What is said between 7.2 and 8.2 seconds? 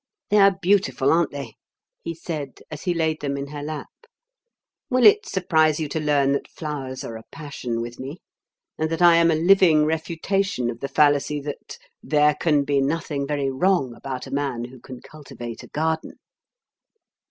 passion with me,